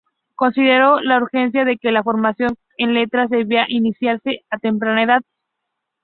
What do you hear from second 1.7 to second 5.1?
que la formación en letras debía iniciarse a temprana